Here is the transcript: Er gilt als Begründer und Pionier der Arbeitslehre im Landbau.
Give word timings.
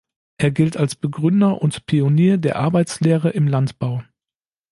Er 0.39 0.49
gilt 0.49 0.77
als 0.77 0.95
Begründer 0.95 1.61
und 1.61 1.85
Pionier 1.85 2.39
der 2.39 2.55
Arbeitslehre 2.55 3.29
im 3.29 3.47
Landbau. 3.47 4.03